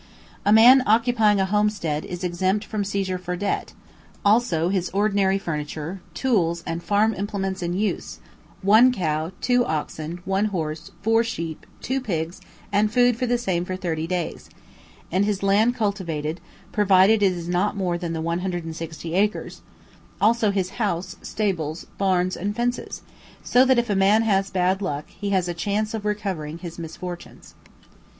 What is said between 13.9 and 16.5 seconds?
days; and his land cultivated,